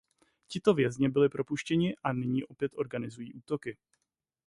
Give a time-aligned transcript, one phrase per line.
[0.47, 3.77] Tito vězni byli propuštěni a nyní opět organizují útoky.